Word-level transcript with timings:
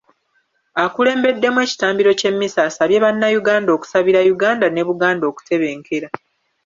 Akulembeddemu 0.83 1.59
ekitambiro 1.65 2.09
ky’emmisa 2.19 2.59
asabye 2.69 2.97
bannayuganda 3.05 3.69
okusabira 3.73 4.19
Uganda 4.33 4.65
ne 4.69 4.83
Buganda 4.87 5.23
okutebenkera. 5.31 6.07